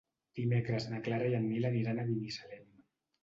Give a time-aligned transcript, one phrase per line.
[0.37, 2.65] Dimecres na Clara i en Nil aniran a Binissalem.